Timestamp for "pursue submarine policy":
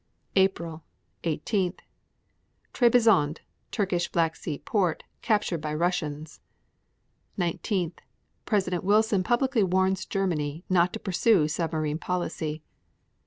10.99-12.63